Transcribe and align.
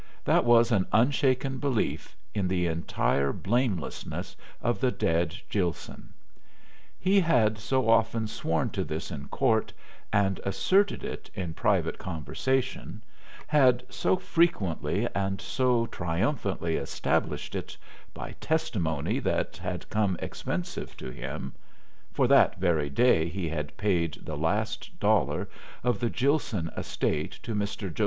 That 0.25 0.45
was 0.45 0.71
an 0.71 0.87
unshaken 0.91 1.59
belief 1.59 2.17
in 2.33 2.47
the 2.47 2.65
entire 2.65 3.31
blamelessness 3.31 4.35
of 4.59 4.79
the 4.79 4.89
dead 4.91 5.35
Gilson. 5.47 6.13
He 6.99 7.19
had 7.19 7.59
so 7.59 7.87
often 7.87 8.25
sworn 8.25 8.71
to 8.71 8.83
this 8.83 9.11
in 9.11 9.27
court 9.27 9.71
and 10.11 10.39
asserted 10.43 11.03
it 11.03 11.29
in 11.35 11.53
private 11.53 11.99
conversation 11.99 13.03
had 13.45 13.83
so 13.91 14.17
frequently 14.17 15.07
and 15.13 15.39
so 15.39 15.85
triumphantly 15.85 16.77
established 16.77 17.53
it 17.53 17.77
by 18.11 18.31
testimony 18.39 19.19
that 19.19 19.55
had 19.57 19.87
come 19.91 20.17
expensive 20.19 20.97
to 20.97 21.11
him 21.11 21.53
(for 22.11 22.25
that 22.27 22.57
very 22.59 22.89
day 22.89 23.29
he 23.29 23.47
had 23.49 23.77
paid 23.77 24.15
the 24.23 24.35
last 24.35 24.99
dollar 24.99 25.47
of 25.83 25.99
the 25.99 26.09
Gilson 26.09 26.71
estate 26.75 27.33
to 27.43 27.53
Mr. 27.53 27.93
Jo. 27.93 27.99